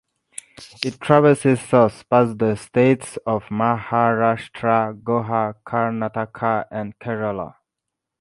[0.83, 7.53] It traverses south past the states of Maharashtra, Goa, Karnataka and Kerala.